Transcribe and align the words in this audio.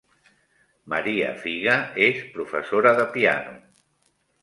Maria 0.93 1.27
Figa 1.45 1.77
és 2.09 2.25
professora 2.39 2.97
de 3.03 3.09
piano. 3.15 3.59